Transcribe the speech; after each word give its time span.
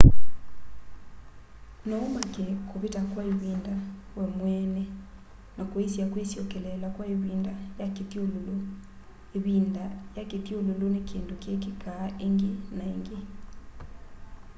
no 1.87 1.95
umake 2.07 2.43
kuvita 2.69 2.99
kwa 3.11 3.23
ivinda 3.33 3.73
we 4.17 4.25
mweene 4.37 4.83
na 5.55 5.63
kuisya 5.71 6.05
kwisyokeleela 6.11 6.87
kwa 6.95 7.05
ivinda 7.15 7.51
ya 7.79 7.87
kithyululu 7.95 8.55
ivinda 9.37 9.83
ua 10.15 10.23
kithyululu 10.31 10.85
ni 10.93 11.01
kindu 11.09 11.33
kikikaa 11.43 12.05
ingi 12.25 12.51
na 12.77 12.83
ingi 12.95 13.17